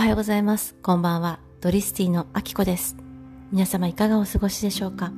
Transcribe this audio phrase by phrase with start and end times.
[0.00, 0.74] おはようございます。
[0.80, 1.40] こんばんは。
[1.60, 2.96] ドリスティのあきこです。
[3.52, 5.12] 皆様いかがお過ごしでしょうか、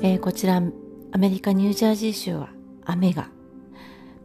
[0.00, 0.62] えー、こちら、
[1.12, 2.48] アメリカ・ニュージャージー州は
[2.86, 3.28] 雨が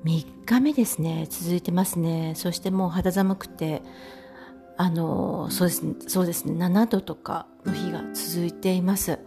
[0.05, 1.27] 3日目ですね。
[1.29, 2.35] 続いてますね。
[2.37, 3.81] そしてもう肌寒くて、
[4.77, 9.19] あのそうですね、そうですね、7度とかの日が続いています。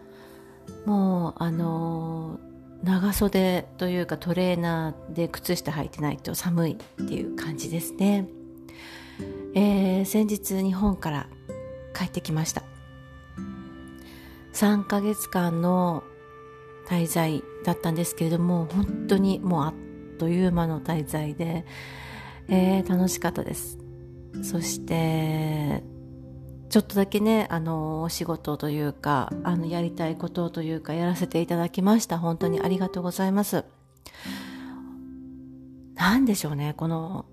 [0.87, 2.41] もう、あの
[2.83, 8.27] 長袖というかトレーナーで靴下履いてないと寒いっていう感じですね。
[9.55, 11.29] えー、先日日本から
[11.95, 12.63] 帰ってきました。
[14.53, 16.05] 3ヶ月間の
[16.89, 19.75] 滞在だったんですけれども本当にもうあっ
[20.19, 21.65] という間の滞在で、
[22.49, 23.79] えー、楽しかったです。
[24.43, 25.83] そして
[26.69, 32.19] ちょっとだけねあのお仕事というかあのやりたいことというかやらせていただきました。
[32.19, 33.65] 本当にありがとうございます。
[35.95, 37.27] 何でしょうねこの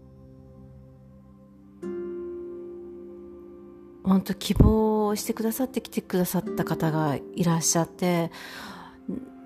[4.03, 8.31] 本当希望してくださって来てくださった方がいらっしゃって、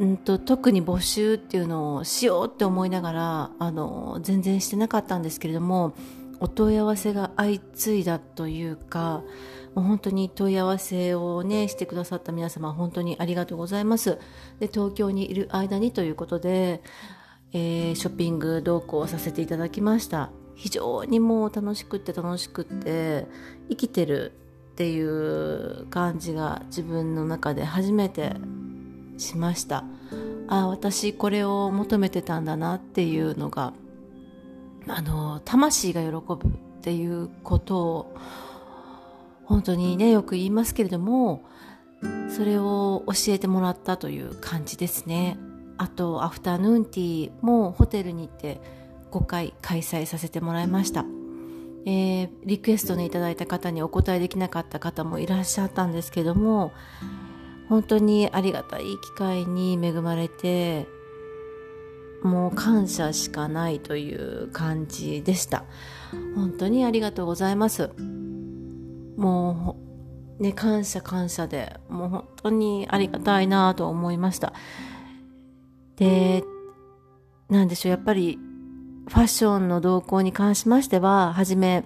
[0.03, 5.94] んと特に募集っていうのをしようって思いながらあの全然してなかったんですけれども
[6.39, 9.23] お問い合わせが相次いだというか
[9.73, 14.19] もう本当に問い合わせをねしてくださった皆様本当にありがとうございます。
[14.59, 16.81] で東京にいる間にということで、
[17.53, 20.31] えー、ショッピング同行させていただきました。
[20.56, 23.28] 非常にもう楽しくって楽しくって
[23.69, 24.34] 生きてる
[24.76, 28.34] っていう感じが自分の中で初めて
[29.18, 29.86] しました。
[30.50, 33.72] あ私これを求めてたんだなっていうのが
[34.88, 38.16] あの魂が喜ぶっていうことを
[39.46, 41.46] 本当にねよく言いますけれども
[42.30, 45.38] それを教えてもらったという感じですね。
[45.78, 48.59] あとアフタヌーンティーもホテルに行って
[49.12, 51.06] 5回開催させてもらいました。
[51.86, 56.72] えー、リクエストにいただいた方にお答えできなかった方もいらっしゃったんですけども
[57.69, 60.88] 本当にありがたい機会に恵まれて
[62.24, 65.63] もう感謝しかないという感じでした。
[66.35, 67.91] 本当にありがとうございます。
[69.16, 69.78] も
[70.40, 74.53] うね感謝感謝でもう本当にありがたいなと思いました。
[75.97, 76.44] で
[77.47, 78.40] なんでしょうやっぱり
[79.08, 81.86] ファッションの動向に関しましては、はじめ、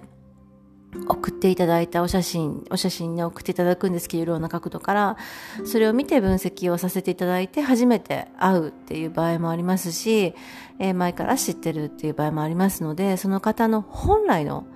[1.08, 5.16] 送っていただいたお写真、お写真に送っていただくんですけど、いろんな角度から、
[5.64, 10.34] それを見て分析をさせていただいて、初めて会うっていう場合もありますし、
[10.78, 14.66] えー、前から知ってるっていう場合もありますので、その方の本来の、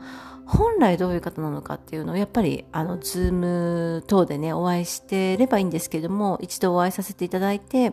[0.46, 7.92] 本来どういう方なのかっていうのを、やっぱり、あの、ズーム等でね、お会いしてればいいんですけども、一度お会いさせていただいて、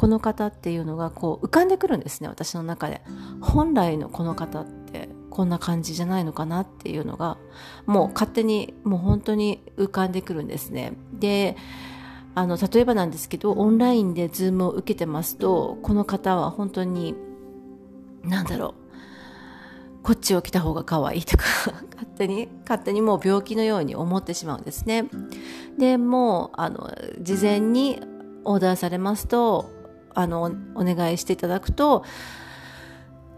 [0.00, 3.02] この方っていうのがこう浮かんでくるんですね私の中で。
[3.42, 7.36] 本来のこの方ってこんな感じじゃないのかなっていうのが
[7.84, 10.94] もう勝手にもう本当に浮かんでくるんですね。
[11.12, 11.54] で
[12.34, 17.14] あの例えばなんですけどオンラインでズームを受けてますとこの方は本当に
[18.24, 18.68] 何だろ
[19.98, 21.44] うこっちを着た方が可愛いとか
[21.94, 25.10] 勝手に勝手にもう病気のように思ってしまうんですね。
[25.76, 26.90] でもうあの
[27.20, 28.00] 事前に
[28.44, 29.78] オーダーされますと
[30.14, 32.04] あのお願いしていただくと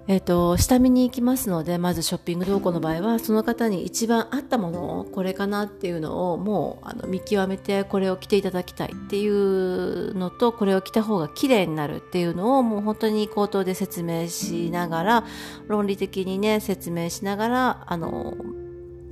[0.09, 15.25] えっ、ー、と下見に行きますのでまずショッピング動向の場合はその方に一番合ったものをこれかなっていうのをもうあの見極めてこれを着ていただきたいっていうのとこれを着た方が綺麗になるっていうのをもう本当に口頭で説明しながら
[15.69, 18.34] 論理的にね説明しながらあの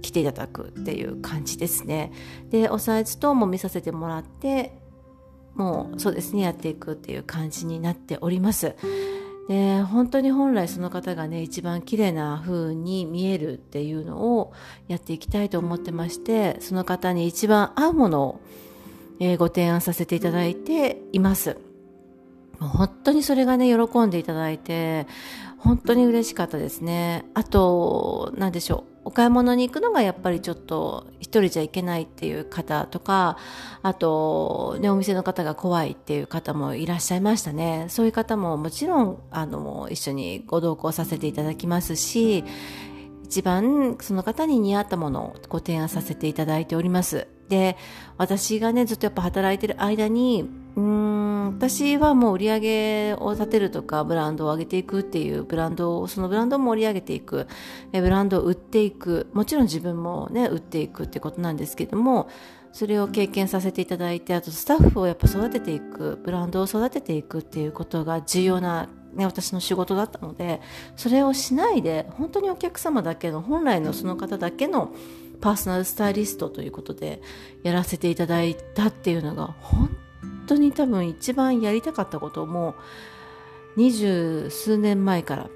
[0.02, 2.10] 着ていただくっていう感じですね。
[2.50, 4.79] でおサイズ等も見させてもらって
[5.54, 8.76] もうそうですねやっていくっていう感じになっております。
[9.48, 14.52] で本当に本来その方がね一番綺麗な風に見えるっていうのを
[14.86, 18.40] やっていきたいと思ってましてその方に一番合うものを、
[19.18, 21.58] えー、ご提案させていただいています。
[22.60, 25.06] もう本当にそれがね喜んでいただいて
[25.58, 27.24] 本当に嬉しかったですね。
[27.34, 33.36] あと何でしょうお買い物に行くのがやっぱりちょっと人じゃいけないっていう方とか、
[33.82, 37.86] あと、ね、お店の方が怖いっていう方もいらっしゃいましたね。
[37.88, 42.44] そういう方ももちろん、あの、一緒にご同行させていただきますし、
[43.24, 47.28] 一番その方に似合ったものをご提案させていただいております。
[47.48, 47.76] で、
[48.16, 51.09] 私がね、ずっとやっぱ働いてる間に、うん、
[51.50, 57.46] 私はもう売り上げを立てるとか、ブランドを上げていくっていうブランドを、そのブランドを盛り上げていく、
[57.92, 62.28] ブランドを売っていく、もちろん自分もね、売っていくってことなんですけども、
[62.72, 70.60] それを経験させていただいて、あとスタッフをやっぱ育てていく、ブランドを育てていくっていうことが重要なね、私の仕事だったので
[70.94, 74.94] それをしないで本当にお客様だけの本来のその方だけの
[75.40, 77.20] パーソナルスタイリストということで
[77.62, 79.90] やらせていただいたっていうのが本
[80.50, 82.74] 当に多分一番やりたかったことも
[83.76, 85.50] 二十数年前から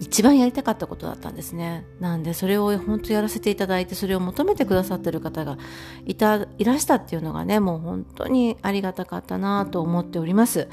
[0.00, 1.86] 一番やりたかったことだったんですね。
[2.00, 5.58] なんでそれを本当やらせていただいてそれを求めてくださってる方が
[6.06, 10.68] いた、いらしたっていうのがね、もう本当にありがたかったなと思っております。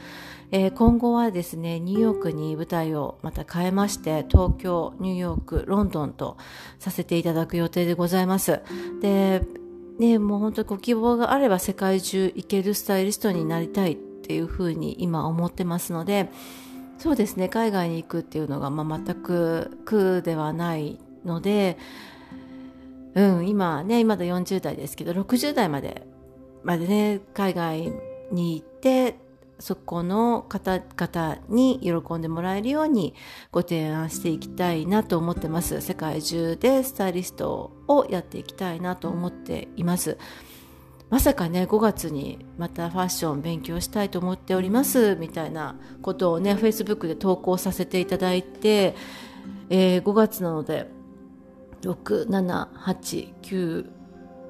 [0.52, 6.38] えー、今後はですね、ニューヨークに舞台をまた変えまして、東京、ニューヨーク、ロンドンと
[6.80, 8.62] させていただく予定でございます。
[9.00, 9.44] で、
[10.00, 16.30] ね、もう本当にご希望があれば世界中行けるスタイリストになりたいっていうふうに今思ってますので、
[16.98, 21.78] そうですね、海外に行くっていうのが、まあ、全く苦ではないので、
[23.16, 26.06] うん、今ね、今だ40代ですけど、60代まで、
[26.64, 27.94] までね、海外
[28.32, 29.16] に行って、
[29.60, 33.14] そこの方々に喜んでもらえるように
[33.52, 35.82] ご提案していきたいなと思ってます。
[35.82, 40.18] 世界中でスタイリストをやっていきたいなと思っています。
[41.10, 48.96] まさかね、5月にまたファッション勉強したいと思っておりますみたいなことをね、Facebook で投稿させていただいて、
[49.70, 50.88] えー、5月なので、
[51.82, 54.00] 6、7、8、9、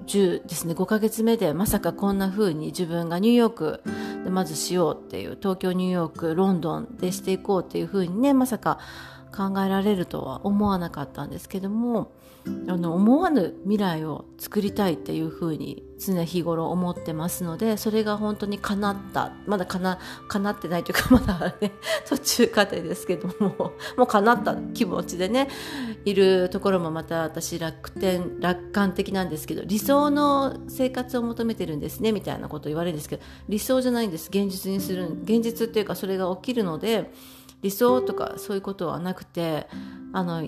[0.09, 3.83] 10ですね5ヶ月目でまさかこんな風に自分がニューヨーク
[4.23, 8.79] でまずしようっていう東京ニューヨークロンドンでしていこうっていうふうにねまさか
[9.35, 12.11] 考えられるとは思わなかったんですけども
[12.67, 19.99] あの思わぬ未来を作りたいっていうふうに常日頃思ってますのでそれが本当に叶ったまだかな
[20.29, 21.73] 叶ってないというか まだね
[22.07, 25.49] 途中過程ですけどももう叶った気持ちでね
[26.05, 37.11] いるところもまた私楽天楽観的なんですけど理想の生活を求めてるんですねみたいなこと言われるんですけど理想じゃないんです現実にする現実っていうかそれが起きるので
[37.61, 39.67] 理想とかそういうことはなくて
[40.13, 40.47] あの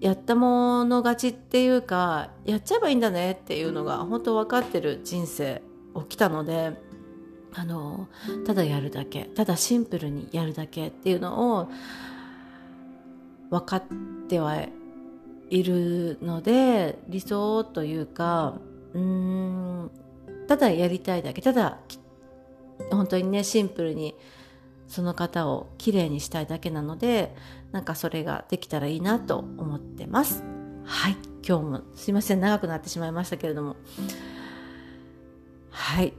[0.00, 5.62] やったもの勝ちっていうかやっちゃえばいいんだねっていうのが本当分かってる人生
[5.94, 6.72] 起きたので
[7.52, 8.08] あの
[8.46, 11.68] ただやるだけただシンプルにやるだけっていうのを
[13.50, 13.84] 分かっ
[14.28, 14.62] ては
[15.50, 18.54] いるので理想というか
[18.94, 19.90] うん
[20.46, 21.78] ただやりたいだけただ
[22.90, 24.14] 本当にねシンプルに
[24.90, 27.34] その方をきれいにしたいだけなので
[27.70, 30.42] なんかそれができたらいいなと思ってます。
[30.84, 31.16] はい。
[31.46, 32.40] 今日もすいません。
[32.40, 33.76] 長くなってしまいましたけれども。
[35.70, 36.12] はい。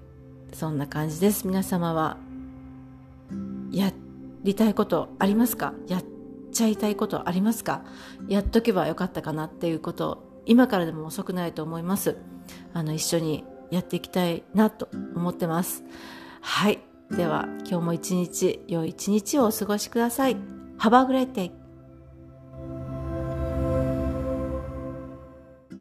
[0.53, 1.45] そんな感じです。
[1.45, 2.17] 皆様は
[3.71, 3.91] や
[4.43, 5.73] りたいことありますか？
[5.87, 6.03] やっ
[6.53, 7.83] ちゃいたいことありますか？
[8.29, 12.15] やっとけばよかったかなっていうこと今からでも遅くないと思います。
[12.73, 15.83] あの一緒にやっていきたいなと思ってます。
[16.39, 16.79] はい。
[17.11, 20.37] では今日も一日良い一日をお過ごしください。
[20.79, 21.60] Have a great day!